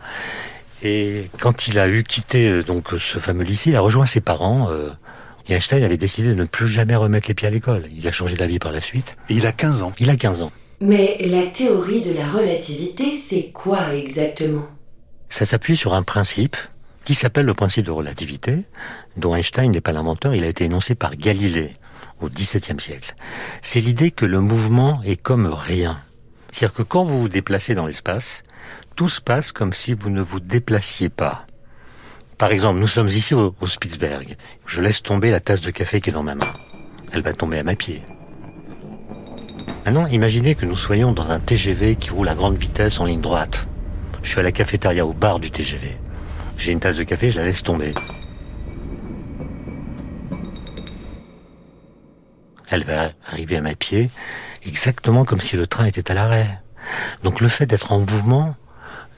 Et 0.82 1.29
quand 1.38 1.69
il 1.69 1.79
a 1.79 1.88
eu 1.88 2.02
quitté 2.02 2.49
euh, 2.49 2.62
donc 2.62 2.88
ce 2.99 3.19
fameux 3.19 3.44
lycée, 3.44 3.70
il 3.70 3.76
a 3.76 3.81
rejoint 3.81 4.06
ses 4.06 4.20
parents. 4.20 4.70
Euh, 4.70 4.91
et 5.49 5.55
Einstein 5.55 5.82
avait 5.82 5.96
décidé 5.96 6.29
de 6.29 6.35
ne 6.35 6.44
plus 6.44 6.69
jamais 6.69 6.96
remettre 6.96 7.29
les 7.29 7.35
pieds 7.35 7.49
à 7.49 7.50
l'école. 7.50 7.87
Il 7.94 8.06
a 8.06 8.12
changé 8.12 8.37
d'avis 8.37 8.58
par 8.58 8.73
la 8.73 8.81
suite. 8.81 9.17
Et 9.29 9.35
il 9.35 9.46
a 9.46 9.53
15 9.53 9.82
ans. 9.82 9.93
Il 9.99 10.08
a 10.08 10.17
15 10.17 10.43
ans. 10.43 10.53
Mais 10.81 11.19
la 11.26 11.46
théorie 11.46 12.00
de 12.00 12.14
la 12.14 12.26
relativité, 12.26 13.20
c'est 13.29 13.50
quoi 13.53 13.94
exactement? 13.94 14.67
Ça 15.29 15.44
s'appuie 15.44 15.76
sur 15.76 15.93
un 15.93 16.03
principe 16.03 16.56
qui 17.05 17.14
s'appelle 17.14 17.47
le 17.47 17.55
principe 17.55 17.87
de 17.87 17.91
relativité, 17.91 18.64
dont 19.17 19.35
Einstein 19.35 19.70
n'est 19.70 19.81
pas 19.81 19.93
l'inventeur, 19.93 20.35
il 20.35 20.44
a 20.44 20.49
été 20.49 20.64
énoncé 20.64 20.94
par 20.94 21.17
Galilée 21.17 21.73
au 22.20 22.29
XVIIe 22.29 22.81
siècle. 22.81 23.14
C'est 23.62 23.81
l'idée 23.81 24.11
que 24.11 24.26
le 24.26 24.41
mouvement 24.41 25.00
est 25.05 25.20
comme 25.20 25.47
rien. 25.47 26.00
C'est-à-dire 26.50 26.75
que 26.75 26.82
quand 26.82 27.05
vous 27.05 27.23
vous 27.23 27.29
déplacez 27.29 27.75
dans 27.75 27.87
l'espace, 27.87 28.43
tout 28.97 29.08
se 29.08 29.20
passe 29.20 29.52
comme 29.52 29.73
si 29.73 29.94
vous 29.94 30.11
ne 30.11 30.20
vous 30.20 30.41
déplaciez 30.41 31.08
pas. 31.08 31.47
Par 32.38 32.52
exemple, 32.52 32.81
nous 32.81 32.88
sommes 32.88 33.08
ici 33.08 33.35
au, 33.35 33.55
Spitzberg. 33.67 34.37
Je 34.67 34.81
laisse 34.81 35.03
tomber 35.03 35.31
la 35.31 35.41
tasse 35.41 35.60
de 35.60 35.70
café 35.70 36.01
qui 36.01 36.10
est 36.10 36.13
dans 36.13 36.22
ma 36.22 36.34
main. 36.34 36.53
Elle 37.13 37.22
va 37.22 37.32
tomber 37.32 37.58
à 37.58 37.63
mes 37.63 37.77
pieds. 37.77 38.03
Maintenant, 39.84 40.06
imaginez 40.06 40.55
que 40.55 40.67
nous 40.67 40.77
soyons 40.77 41.13
dans 41.13 41.31
un 41.31 41.39
TGV 41.39 41.96
qui 41.96 42.10
roule 42.10 42.29
à 42.29 42.34
grande 42.34 42.58
vitesse 42.58 43.01
en 43.01 43.05
ligne 43.05 43.20
droite. 43.20 43.67
Je 44.22 44.31
suis 44.31 44.41
à 44.41 44.43
la 44.43 44.53
cafétéria 44.53 45.06
au 45.06 45.13
bar 45.13 45.39
du 45.41 45.51
TGV. 45.51 45.96
J'ai 46.60 46.72
une 46.72 46.81
tasse 46.81 46.96
de 46.96 47.05
café, 47.05 47.31
je 47.31 47.38
la 47.38 47.46
laisse 47.46 47.62
tomber. 47.62 47.93
Elle 52.69 52.84
va 52.84 53.12
arriver 53.26 53.56
à 53.56 53.62
mes 53.62 53.74
pieds 53.74 54.10
exactement 54.67 55.24
comme 55.24 55.40
si 55.40 55.56
le 55.56 55.67
train 55.67 55.86
était 55.86 56.10
à 56.10 56.14
l'arrêt. 56.14 56.60
Donc 57.24 57.40
le 57.40 57.48
fait 57.48 57.64
d'être 57.64 57.93
en 57.93 58.00
mouvement 58.00 58.55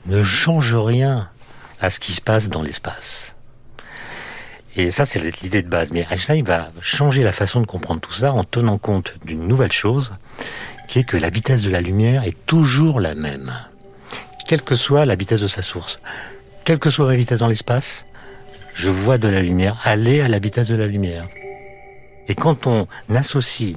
ne 0.06 0.22
change 0.22 0.72
rien 0.72 1.28
à 1.80 1.90
ce 1.90 1.99
qui 1.99 2.12
se 2.12 2.20
passe 2.20 2.49
dans 2.49 2.62
l'espace. 2.62 3.34
Et 4.76 4.92
ça, 4.92 5.04
c'est 5.04 5.20
l'idée 5.42 5.62
de 5.62 5.68
base. 5.68 5.88
Mais 5.90 6.06
Einstein 6.12 6.44
va 6.44 6.70
changer 6.80 7.25
la 7.25 7.32
façon 7.32 7.61
de 7.61 7.66
comprendre 7.66 8.00
tout 8.00 8.12
ça 8.12 8.32
en 8.32 8.44
tenant 8.44 8.78
compte 8.78 9.18
d'une 9.25 9.49
nouvelle 9.49 9.72
chose, 9.72 10.12
qui 10.87 11.00
est 11.00 11.04
que 11.04 11.16
la 11.16 11.28
vitesse 11.28 11.62
de 11.62 11.70
la 11.70 11.80
lumière 11.80 12.22
est 12.22 12.46
toujours 12.46 13.00
la 13.00 13.16
même, 13.16 13.52
quelle 14.46 14.62
que 14.62 14.76
soit 14.76 15.06
la 15.06 15.16
vitesse 15.16 15.40
de 15.40 15.49
sa 15.49 15.61
source. 15.61 15.99
Quelle 16.64 16.78
que 16.78 16.90
soit 16.90 17.07
ma 17.07 17.16
vitesse 17.16 17.40
dans 17.40 17.49
l'espace, 17.49 18.04
je 18.75 18.88
vois 18.88 19.19
de 19.19 19.26
la 19.26 19.42
lumière 19.42 19.81
aller 19.83 20.21
à 20.21 20.28
la 20.28 20.38
vitesse 20.38 20.69
de 20.69 20.76
la 20.76 20.87
lumière. 20.87 21.26
Et 22.28 22.37
quand 22.37 22.69
on 22.69 22.87
associe 23.12 23.76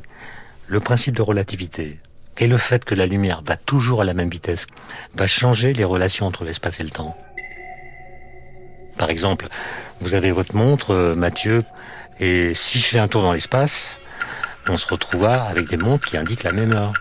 le 0.67 0.79
principe 0.79 1.15
de 1.15 1.23
relativité 1.23 1.99
et 2.37 2.47
le 2.47 2.57
fait 2.57 2.85
que 2.85 2.93
la 2.93 3.07
lumière 3.07 3.41
va 3.43 3.57
toujours 3.57 4.01
à 4.01 4.03
la 4.03 4.13
même 4.13 4.29
vitesse, 4.29 4.67
va 5.15 5.25
changer 5.25 5.73
les 5.73 5.83
relations 5.83 6.27
entre 6.27 6.43
l'espace 6.43 6.79
et 6.79 6.83
le 6.83 6.91
temps. 6.91 7.17
Par 8.97 9.09
exemple, 9.09 9.47
vous 9.99 10.13
avez 10.13 10.31
votre 10.31 10.55
montre, 10.55 10.91
euh, 10.91 11.15
Mathieu, 11.15 11.63
et 12.19 12.53
si 12.53 12.79
je 12.79 12.85
fais 12.85 12.99
un 12.99 13.07
tour 13.07 13.23
dans 13.23 13.33
l'espace, 13.33 13.97
on 14.67 14.77
se 14.77 14.87
retrouvera 14.87 15.43
avec 15.43 15.67
des 15.67 15.77
montres 15.77 16.07
qui 16.07 16.17
indiquent 16.17 16.43
la 16.43 16.51
même 16.51 16.71
heure. 16.71 16.93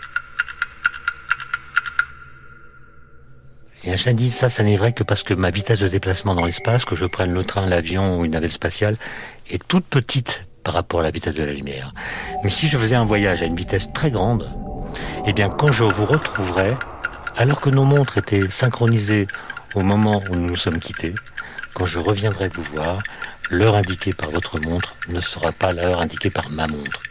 Et 3.87 3.91
Einstein 3.91 4.17
dit, 4.17 4.31
ça, 4.31 4.49
ça 4.49 4.63
n'est 4.63 4.77
vrai 4.77 4.93
que 4.93 5.03
parce 5.03 5.23
que 5.23 5.35
ma 5.35 5.51
vitesse 5.51 5.81
de 5.81 5.89
déplacement 5.89 6.35
dans 6.35 6.47
l'espace, 6.47 6.87
que 6.87 6.97
je 6.97 7.05
prenne 7.05 7.35
le 7.35 7.45
train, 7.45 7.67
l'avion 7.67 8.19
ou 8.19 8.25
une 8.25 8.33
navette 8.33 8.53
spatiale, 8.53 8.97
est 9.51 9.67
toute 9.69 9.85
petite 9.85 10.47
par 10.63 10.73
rapport 10.73 11.01
à 11.01 11.03
la 11.03 11.11
vitesse 11.11 11.35
de 11.35 11.45
la 11.45 11.53
lumière. 11.53 11.93
Mais 12.43 12.49
si 12.49 12.69
je 12.69 12.79
faisais 12.79 12.95
un 12.95 13.05
voyage 13.05 13.43
à 13.43 13.45
une 13.45 13.57
vitesse 13.57 13.93
très 13.93 14.11
grande, 14.11 14.49
eh 15.27 15.35
bien, 15.35 15.51
quand 15.51 15.71
je 15.71 15.85
vous 15.85 16.07
retrouverai, 16.07 16.75
alors 17.37 17.61
que 17.61 17.69
nos 17.69 17.85
montres 17.85 18.17
étaient 18.17 18.49
synchronisées 18.49 19.27
au 19.75 19.83
moment 19.83 20.23
où 20.31 20.35
nous 20.35 20.49
nous 20.49 20.57
sommes 20.57 20.79
quittés, 20.79 21.15
quand 21.75 21.85
je 21.85 21.99
reviendrai 21.99 22.49
vous 22.49 22.63
voir, 22.63 23.03
l'heure 23.51 23.75
indiquée 23.75 24.15
par 24.15 24.31
votre 24.31 24.61
montre 24.61 24.97
ne 25.09 25.21
sera 25.21 25.53
pas 25.53 25.73
l'heure 25.73 26.01
indiquée 26.01 26.31
par 26.31 26.49
ma 26.49 26.67
montre. 26.67 27.03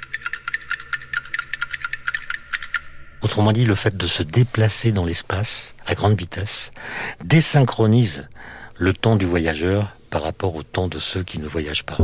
Autrement 3.33 3.51
dit, 3.51 3.65
le 3.65 3.73
fait 3.73 3.97
de 3.97 4.05
se 4.05 4.21
déplacer 4.21 4.91
dans 4.91 5.05
l'espace 5.05 5.73
à 5.87 5.95
grande 5.95 6.15
vitesse 6.15 6.69
désynchronise 7.25 8.27
le 8.77 8.93
temps 8.93 9.15
du 9.15 9.25
voyageur 9.25 9.97
par 10.11 10.21
rapport 10.21 10.55
au 10.55 10.61
temps 10.61 10.87
de 10.87 10.99
ceux 10.99 11.23
qui 11.23 11.39
ne 11.39 11.47
voyagent 11.47 11.83
pas. 11.83 11.97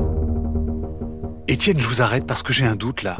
Étienne, 1.48 1.80
je 1.80 1.88
vous 1.88 2.02
arrête 2.02 2.26
parce 2.26 2.42
que 2.42 2.52
j'ai 2.52 2.66
un 2.66 2.76
doute 2.76 3.04
là. 3.04 3.20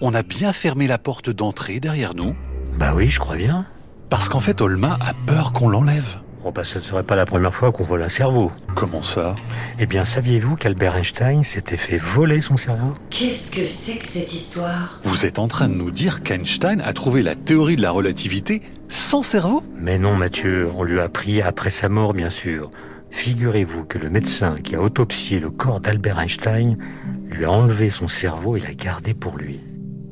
On 0.00 0.14
a 0.14 0.22
bien 0.22 0.52
fermé 0.52 0.86
la 0.86 0.96
porte 0.96 1.28
d'entrée 1.28 1.80
derrière 1.80 2.14
nous 2.14 2.36
Bah 2.78 2.92
oui, 2.94 3.08
je 3.08 3.18
crois 3.18 3.34
bien. 3.34 3.66
Parce 4.10 4.28
qu'en 4.28 4.38
fait, 4.38 4.60
Olma 4.60 4.96
a 5.00 5.12
peur 5.26 5.52
qu'on 5.52 5.68
l'enlève. 5.68 6.18
Bon 6.42 6.52
bah 6.52 6.62
ce 6.62 6.78
ne 6.78 6.84
serait 6.84 7.02
pas 7.02 7.16
la 7.16 7.24
première 7.24 7.52
fois 7.52 7.72
qu'on 7.72 7.82
vole 7.82 8.02
un 8.02 8.08
cerveau. 8.08 8.52
Comment 8.76 9.02
ça? 9.02 9.34
Eh 9.80 9.86
bien, 9.86 10.04
saviez-vous 10.04 10.54
qu'Albert 10.56 10.96
Einstein 10.96 11.42
s'était 11.42 11.76
fait 11.76 11.96
voler 11.96 12.40
son 12.40 12.56
cerveau? 12.56 12.92
Qu'est-ce 13.10 13.50
que 13.50 13.66
c'est 13.66 13.96
que 13.96 14.06
cette 14.06 14.32
histoire? 14.32 15.00
Vous 15.02 15.26
êtes 15.26 15.40
en 15.40 15.48
train 15.48 15.68
de 15.68 15.74
nous 15.74 15.90
dire 15.90 16.22
qu'Einstein 16.22 16.80
a 16.80 16.92
trouvé 16.92 17.22
la 17.22 17.34
théorie 17.34 17.74
de 17.74 17.82
la 17.82 17.90
relativité 17.90 18.62
sans 18.88 19.22
cerveau? 19.22 19.64
Mais 19.76 19.98
non, 19.98 20.14
Mathieu, 20.14 20.70
on 20.76 20.84
lui 20.84 21.00
a 21.00 21.04
appris 21.04 21.42
après 21.42 21.70
sa 21.70 21.88
mort, 21.88 22.14
bien 22.14 22.30
sûr. 22.30 22.70
Figurez-vous 23.10 23.84
que 23.84 23.98
le 23.98 24.08
médecin 24.08 24.56
qui 24.62 24.76
a 24.76 24.80
autopsié 24.80 25.40
le 25.40 25.50
corps 25.50 25.80
d'Albert 25.80 26.20
Einstein 26.20 26.78
lui 27.26 27.44
a 27.44 27.50
enlevé 27.50 27.90
son 27.90 28.06
cerveau 28.06 28.56
et 28.56 28.60
l'a 28.60 28.74
gardé 28.74 29.12
pour 29.12 29.38
lui. 29.38 29.60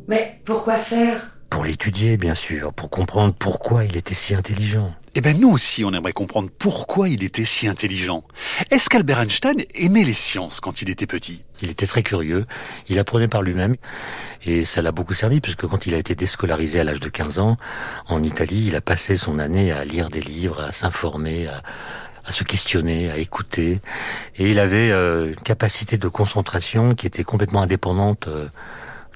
Mais 0.09 0.41
pourquoi 0.45 0.75
faire? 0.75 1.39
Pour 1.51 1.65
l'étudier, 1.65 2.17
bien 2.17 2.35
sûr, 2.35 2.73
pour 2.73 2.91
comprendre 2.91 3.33
pourquoi 3.39 3.85
il 3.85 3.97
était 3.97 4.15
si 4.15 4.35
intelligent. 4.35 4.93
Eh 5.19 5.23
bien, 5.23 5.33
nous 5.33 5.49
aussi, 5.51 5.83
on 5.83 5.95
aimerait 5.95 6.13
comprendre 6.13 6.51
pourquoi 6.59 7.09
il 7.09 7.25
était 7.25 7.47
si 7.47 7.69
intelligent. 7.69 8.23
Est-ce 8.71 8.91
qu'Albert 8.91 9.21
Einstein 9.21 9.63
aimait 9.75 10.05
les 10.05 10.13
sciences 10.13 10.61
quand 10.61 10.83
il 10.83 10.91
était 10.91 11.07
petit? 11.07 11.43
Il 11.63 11.71
était 11.71 11.87
très 11.87 12.03
curieux, 12.03 12.45
il 12.91 12.99
apprenait 12.99 13.27
par 13.27 13.41
lui-même, 13.41 13.77
et 14.45 14.67
ça 14.67 14.83
l'a 14.83 14.93
beaucoup 14.93 15.15
servi, 15.15 15.41
puisque 15.41 15.67
quand 15.67 15.87
il 15.87 15.95
a 15.95 15.97
été 15.97 16.15
déscolarisé 16.15 16.81
à 16.81 16.85
l'âge 16.85 17.01
de 17.01 17.09
15 17.09 17.39
ans, 17.39 17.57
en 18.09 18.23
Italie, 18.23 18.67
il 18.67 18.77
a 18.77 18.83
passé 18.83 19.17
son 19.17 19.39
année 19.39 19.73
à 19.73 19.87
lire 19.87 20.11
des 20.11 20.21
livres, 20.21 20.61
à 20.61 20.71
s'informer, 20.71 21.47
à, 21.47 21.63
à 22.27 22.33
se 22.33 22.45
questionner, 22.45 23.11
à 23.11 23.17
écouter, 23.17 23.81
et 24.37 24.51
il 24.51 24.59
avait 24.59 24.91
euh, 24.91 25.29
une 25.29 25.37
capacité 25.37 25.97
de 25.97 26.09
concentration 26.09 26.95
qui 26.95 27.07
était 27.07 27.25
complètement 27.25 27.63
indépendante 27.63 28.29
euh, 28.29 28.49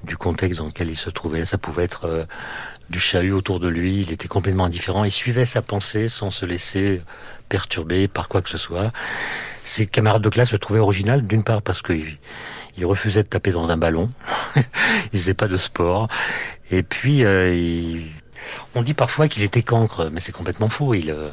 du 0.05 0.17
contexte 0.17 0.61
dans 0.61 0.67
lequel 0.67 0.89
il 0.89 0.97
se 0.97 1.11
trouvait. 1.11 1.45
Ça 1.45 1.59
pouvait 1.59 1.85
être 1.85 2.07
euh, 2.07 2.25
du 2.91 2.99
chahut 3.01 3.33
autour 3.33 3.61
de 3.61 3.69
lui, 3.69 4.01
il 4.03 4.13
était 4.13 4.29
complètement 4.29 4.65
indifférent, 4.65 5.05
il 5.05 5.13
suivait 5.13 5.47
sa 5.47 5.63
pensée 5.63 6.09
sans 6.09 6.31
se 6.31 6.45
laisser 6.45 7.01
perturber 7.49 8.09
par 8.09 8.29
quoi 8.29 8.43
que 8.43 8.49
ce 8.51 8.59
soit. 8.59 8.93
Ses 9.65 9.87
camarades 9.87 10.23
de 10.23 10.29
classe 10.29 10.51
se 10.51 10.57
trouvaient 10.57 10.81
original, 10.81 11.25
d'une 11.27 11.45
part 11.45 11.63
parce 11.63 11.83
qu'il 11.83 12.19
il 12.77 12.87
refusait 12.87 13.23
de 13.23 13.29
taper 13.29 13.53
dans 13.53 13.71
un 13.71 13.77
ballon, 13.77 14.11
il 15.13 15.21
faisait 15.21 15.35
pas 15.35 15.49
de 15.49 15.57
sport, 15.57 16.09
et 16.71 16.83
puis 16.83 17.25
euh, 17.25 17.55
il- 17.55 18.07
on 18.75 18.83
dit 18.83 18.95
parfois 18.95 19.29
qu'il 19.29 19.43
était 19.43 19.63
cancre, 19.63 20.09
mais 20.13 20.21
c'est 20.21 20.33
complètement 20.33 20.69
faux. 20.69 20.95
Il, 20.95 21.11
euh, 21.11 21.29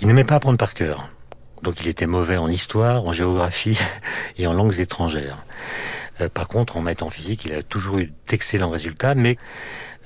il 0.00 0.06
n'aimait 0.08 0.24
pas 0.24 0.34
apprendre 0.36 0.58
par 0.58 0.74
cœur. 0.74 1.08
Donc 1.62 1.80
il 1.80 1.88
était 1.88 2.06
mauvais 2.06 2.36
en 2.36 2.48
histoire, 2.48 3.04
en 3.04 3.12
géographie 3.12 3.78
et 4.38 4.46
en 4.46 4.52
langues 4.52 4.78
étrangères. 4.80 5.38
Euh, 6.20 6.28
par 6.28 6.48
contre, 6.48 6.76
en 6.76 6.82
maths 6.82 7.02
en 7.02 7.10
physique, 7.10 7.44
il 7.44 7.52
a 7.52 7.62
toujours 7.62 7.98
eu 7.98 8.12
d'excellents 8.28 8.70
résultats, 8.70 9.14
mais 9.14 9.36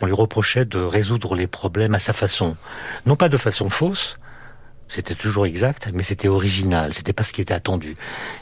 on 0.00 0.06
lui 0.06 0.12
reprochait 0.12 0.64
de 0.64 0.78
résoudre 0.78 1.34
les 1.34 1.46
problèmes 1.46 1.94
à 1.94 1.98
sa 1.98 2.12
façon. 2.12 2.56
Non 3.06 3.16
pas 3.16 3.28
de 3.28 3.36
façon 3.36 3.70
fausse, 3.70 4.16
c'était 4.88 5.14
toujours 5.14 5.46
exact, 5.46 5.90
mais 5.94 6.02
c'était 6.02 6.28
original, 6.28 6.92
c'était 6.94 7.12
pas 7.12 7.24
ce 7.24 7.32
qui 7.32 7.40
était 7.40 7.54
attendu. 7.54 7.94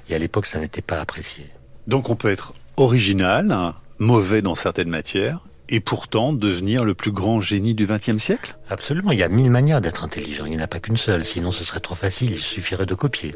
Et 0.09 0.15
à 0.15 0.19
l'époque, 0.19 0.47
ça 0.47 0.59
n'était 0.61 0.83
pas 0.83 1.01
apprécié. 1.01 1.51
Donc 1.87 2.11
on 2.11 2.17
peut 2.17 2.31
être 2.31 2.55
original, 2.77 3.75
mauvais 3.99 4.43
dans 4.43 4.55
certaines 4.55 4.89
matières, 4.89 5.41
et 5.69 5.81
pourtant 5.81 6.33
devenir 6.33 6.85
le 6.85 6.95
plus 6.95 7.13
grand 7.13 7.41
génie 7.41 7.75
du 7.75 7.87
XXe 7.87 8.19
siècle? 8.19 8.57
Absolument, 8.71 9.13
il 9.13 9.19
y 9.19 9.23
a 9.23 9.29
mille 9.29 9.51
manières 9.51 9.81
d'être 9.81 10.05
intelligent, 10.05 10.47
il 10.47 10.51
n'y 10.51 10.57
en 10.57 10.65
a 10.65 10.67
pas 10.67 10.81
qu'une 10.81 10.97
seule, 10.97 11.25
sinon 11.25 11.53
ce 11.53 11.65
serait 11.65 11.81
trop 11.81 11.95
facile, 11.95 12.33
il 12.33 12.41
suffirait 12.41 12.87
de 12.87 12.95
copier. 12.95 13.35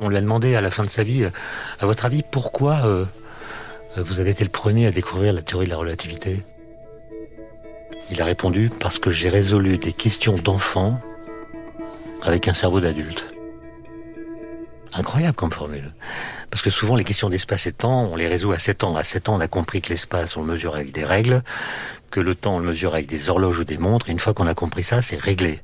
On 0.00 0.08
lui 0.08 0.16
a 0.16 0.20
demandé 0.20 0.54
à 0.54 0.60
la 0.60 0.70
fin 0.70 0.84
de 0.84 0.88
sa 0.88 1.02
vie, 1.02 1.24
à 1.80 1.86
votre 1.86 2.04
avis, 2.04 2.22
pourquoi 2.22 2.78
euh, 2.86 3.04
euh, 3.98 4.02
vous 4.02 4.20
avez 4.20 4.30
été 4.30 4.44
le 4.44 4.50
premier 4.50 4.86
à 4.86 4.90
découvrir 4.90 5.32
la 5.32 5.42
théorie 5.42 5.66
de 5.66 5.70
la 5.70 5.76
relativité? 5.76 6.42
Il 8.10 8.22
a 8.22 8.24
répondu, 8.24 8.70
parce 8.80 8.98
que 8.98 9.10
j'ai 9.10 9.28
résolu 9.28 9.76
des 9.76 9.92
questions 9.92 10.34
d'enfant 10.34 11.00
avec 12.22 12.48
un 12.48 12.54
cerveau 12.54 12.80
d'adulte. 12.80 13.24
Incroyable 14.94 15.36
comme 15.36 15.52
formule. 15.52 15.92
Parce 16.50 16.62
que 16.62 16.70
souvent 16.70 16.96
les 16.96 17.04
questions 17.04 17.28
d'espace 17.28 17.66
et 17.66 17.72
temps, 17.72 18.04
on 18.10 18.16
les 18.16 18.26
résout 18.26 18.52
à 18.52 18.58
7 18.58 18.84
ans. 18.84 18.96
À 18.96 19.04
7 19.04 19.28
ans, 19.28 19.36
on 19.36 19.40
a 19.40 19.48
compris 19.48 19.82
que 19.82 19.90
l'espace, 19.90 20.36
on 20.36 20.40
le 20.40 20.46
mesure 20.46 20.74
avec 20.74 20.92
des 20.92 21.04
règles, 21.04 21.42
que 22.10 22.20
le 22.20 22.34
temps, 22.34 22.56
on 22.56 22.58
le 22.58 22.66
mesure 22.66 22.94
avec 22.94 23.06
des 23.06 23.28
horloges 23.28 23.58
ou 23.58 23.64
des 23.64 23.76
montres. 23.76 24.08
Une 24.08 24.18
fois 24.18 24.32
qu'on 24.32 24.46
a 24.46 24.54
compris 24.54 24.84
ça, 24.84 25.02
c'est 25.02 25.20
réglé. 25.20 25.60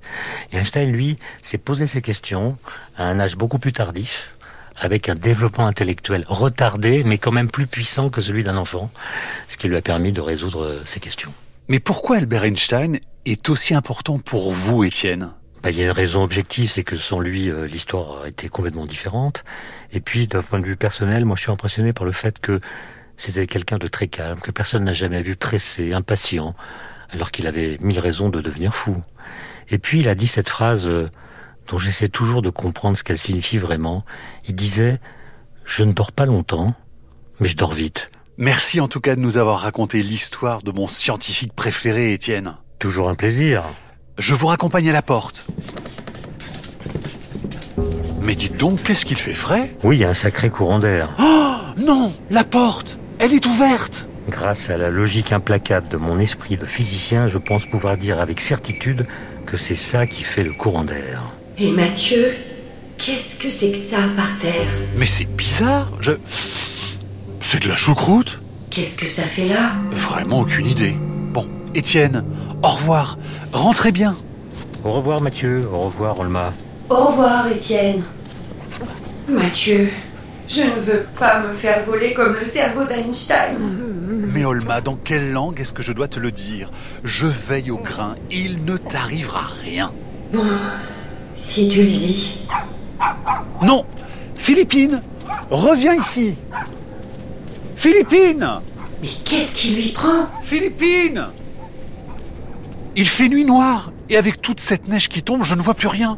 Et 0.52 0.56
Einstein, 0.58 0.92
lui, 0.92 1.18
s'est 1.40 1.58
posé 1.58 1.86
ces 1.86 2.02
questions 2.02 2.58
à 2.98 3.04
un 3.04 3.18
âge 3.18 3.36
beaucoup 3.36 3.58
plus 3.58 3.72
tardif, 3.72 4.36
avec 4.78 5.08
un 5.08 5.14
développement 5.14 5.66
intellectuel 5.66 6.24
retardé, 6.28 7.04
mais 7.04 7.16
quand 7.16 7.32
même 7.32 7.50
plus 7.50 7.66
puissant 7.66 8.10
que 8.10 8.20
celui 8.20 8.44
d'un 8.44 8.58
enfant, 8.58 8.90
ce 9.48 9.56
qui 9.56 9.68
lui 9.68 9.76
a 9.76 9.82
permis 9.82 10.12
de 10.12 10.20
résoudre 10.20 10.64
euh, 10.64 10.82
ces 10.84 11.00
questions. 11.00 11.32
Mais 11.68 11.80
pourquoi 11.80 12.18
Albert 12.18 12.44
Einstein 12.44 12.98
est 13.24 13.48
aussi 13.48 13.74
important 13.74 14.18
pour 14.18 14.52
vous, 14.52 14.84
Étienne? 14.84 15.30
Bah, 15.62 15.70
il 15.70 15.78
y 15.78 15.80
a 15.80 15.84
une 15.84 15.92
raison 15.92 16.22
objective, 16.22 16.70
c'est 16.70 16.84
que 16.84 16.98
sans 16.98 17.20
lui, 17.20 17.50
euh, 17.50 17.66
l'histoire 17.66 18.26
été 18.26 18.50
complètement 18.50 18.84
différente. 18.84 19.44
Et 19.90 20.00
puis, 20.00 20.26
d'un 20.26 20.42
point 20.42 20.60
de 20.60 20.66
vue 20.66 20.76
personnel, 20.76 21.24
moi, 21.24 21.36
je 21.36 21.42
suis 21.42 21.50
impressionné 21.50 21.94
par 21.94 22.04
le 22.04 22.12
fait 22.12 22.38
que 22.38 22.60
c'était 23.16 23.46
quelqu'un 23.46 23.78
de 23.78 23.88
très 23.88 24.08
calme, 24.08 24.40
que 24.40 24.50
personne 24.50 24.84
n'a 24.84 24.92
jamais 24.92 25.22
vu 25.22 25.36
pressé, 25.36 25.94
impatient, 25.94 26.54
alors 27.08 27.30
qu'il 27.30 27.46
avait 27.46 27.78
mille 27.80 27.98
raisons 27.98 28.28
de 28.28 28.42
devenir 28.42 28.74
fou. 28.74 29.00
Et 29.70 29.78
puis, 29.78 30.00
il 30.00 30.08
a 30.08 30.14
dit 30.14 30.26
cette 30.26 30.50
phrase 30.50 30.86
euh, 30.86 31.08
dont 31.68 31.78
j'essaie 31.78 32.10
toujours 32.10 32.42
de 32.42 32.50
comprendre 32.50 32.98
ce 32.98 33.04
qu'elle 33.04 33.16
signifie 33.16 33.56
vraiment. 33.56 34.04
Il 34.46 34.54
disait, 34.54 34.98
je 35.64 35.82
ne 35.82 35.94
dors 35.94 36.12
pas 36.12 36.26
longtemps, 36.26 36.74
mais 37.40 37.48
je 37.48 37.56
dors 37.56 37.72
vite. 37.72 38.10
Merci 38.36 38.80
en 38.80 38.88
tout 38.88 39.00
cas 39.00 39.14
de 39.14 39.20
nous 39.20 39.38
avoir 39.38 39.60
raconté 39.60 40.02
l'histoire 40.02 40.62
de 40.62 40.72
mon 40.72 40.88
scientifique 40.88 41.52
préféré, 41.52 42.12
Étienne. 42.12 42.56
Toujours 42.80 43.08
un 43.08 43.14
plaisir. 43.14 43.62
Je 44.18 44.34
vous 44.34 44.48
raccompagne 44.48 44.88
à 44.88 44.92
la 44.92 45.02
porte. 45.02 45.46
Mais 48.20 48.34
dites 48.34 48.56
donc, 48.56 48.82
qu'est-ce 48.82 49.04
qu'il 49.04 49.18
fait 49.18 49.34
frais? 49.34 49.72
Oui, 49.84 49.98
il 49.98 50.00
y 50.00 50.04
a 50.04 50.08
un 50.08 50.14
sacré 50.14 50.50
courant 50.50 50.80
d'air. 50.80 51.10
Non, 51.76 52.12
la 52.28 52.42
porte, 52.42 52.98
elle 53.20 53.32
est 53.32 53.46
ouverte. 53.46 54.08
Grâce 54.28 54.68
à 54.68 54.78
la 54.78 54.90
logique 54.90 55.32
implacable 55.32 55.86
de 55.86 55.96
mon 55.96 56.18
esprit 56.18 56.56
de 56.56 56.64
physicien, 56.64 57.28
je 57.28 57.38
pense 57.38 57.66
pouvoir 57.66 57.96
dire 57.96 58.18
avec 58.18 58.40
certitude 58.40 59.06
que 59.46 59.56
c'est 59.56 59.76
ça 59.76 60.08
qui 60.08 60.24
fait 60.24 60.42
le 60.42 60.52
courant 60.52 60.82
d'air. 60.82 61.22
Et 61.56 61.70
Mathieu, 61.70 62.34
qu'est-ce 62.98 63.36
que 63.36 63.48
c'est 63.48 63.70
que 63.70 63.76
ça 63.76 63.98
par 64.16 64.38
terre? 64.38 64.66
Mais 64.96 65.06
c'est 65.06 65.24
bizarre, 65.24 65.92
je... 66.00 66.12
C'est 67.54 67.62
de 67.62 67.68
la 67.68 67.76
choucroute 67.76 68.40
Qu'est-ce 68.70 68.98
que 68.98 69.06
ça 69.06 69.22
fait 69.22 69.46
là 69.46 69.74
Vraiment 69.92 70.40
aucune 70.40 70.66
idée. 70.66 70.96
Bon, 71.32 71.48
Étienne, 71.72 72.24
au 72.64 72.68
revoir. 72.68 73.16
Rentrez 73.52 73.92
bien. 73.92 74.16
Au 74.82 74.90
revoir 74.90 75.20
Mathieu, 75.20 75.64
au 75.72 75.82
revoir 75.82 76.18
Olma. 76.18 76.52
Au 76.90 76.96
revoir, 76.96 77.46
Étienne. 77.46 78.02
Mathieu, 79.28 79.88
je 80.48 80.62
ne 80.62 80.80
veux 80.80 81.06
pas 81.16 81.44
me 81.44 81.52
faire 81.52 81.84
voler 81.84 82.12
comme 82.12 82.34
le 82.34 82.44
cerveau 82.44 82.82
d'Einstein. 82.86 83.56
Mais 84.32 84.44
Olma, 84.44 84.80
dans 84.80 84.96
quelle 84.96 85.30
langue 85.30 85.60
est-ce 85.60 85.72
que 85.72 85.84
je 85.84 85.92
dois 85.92 86.08
te 86.08 86.18
le 86.18 86.32
dire? 86.32 86.72
Je 87.04 87.28
veille 87.28 87.70
au 87.70 87.78
grain, 87.78 88.16
il 88.32 88.64
ne 88.64 88.76
t'arrivera 88.76 89.44
rien. 89.62 89.92
Si 91.36 91.68
tu 91.68 91.84
le 91.84 91.88
dis. 91.88 92.48
Non 93.62 93.84
Philippine 94.34 95.00
Reviens 95.50 95.94
ici 95.94 96.34
Philippine 97.84 98.48
Mais 99.02 99.10
qu'est-ce 99.26 99.54
qui 99.54 99.74
lui 99.74 99.92
prend 99.92 100.26
Philippine 100.42 101.26
Il 102.96 103.06
fait 103.06 103.28
nuit 103.28 103.44
noire, 103.44 103.92
et 104.08 104.16
avec 104.16 104.40
toute 104.40 104.60
cette 104.60 104.88
neige 104.88 105.10
qui 105.10 105.22
tombe, 105.22 105.44
je 105.44 105.54
ne 105.54 105.60
vois 105.60 105.74
plus 105.74 105.88
rien. 105.88 106.16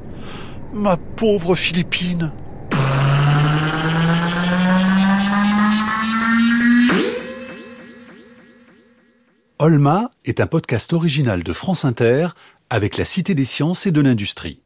Ma 0.72 0.96
pauvre 0.96 1.56
Philippine 1.56 2.30
Olma 9.58 10.12
est 10.24 10.38
un 10.38 10.46
podcast 10.46 10.92
original 10.92 11.42
de 11.42 11.52
France 11.52 11.84
Inter 11.84 12.28
avec 12.70 12.96
la 12.96 13.04
Cité 13.04 13.34
des 13.34 13.44
sciences 13.44 13.86
et 13.86 13.90
de 13.90 14.00
l'industrie. 14.00 14.60